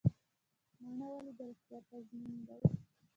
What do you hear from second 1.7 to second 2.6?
تضمین ده؟